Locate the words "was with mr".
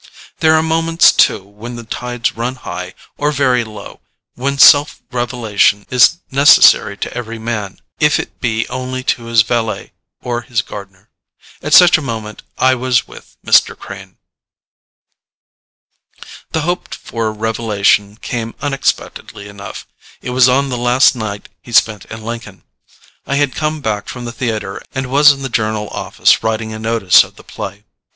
12.73-13.77